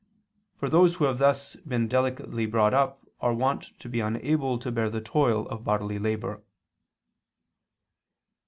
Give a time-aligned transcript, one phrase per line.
[0.57, 4.71] For those who have thus been delicately brought up are wont to be unable to
[4.71, 6.41] bear the toil of bodily labor.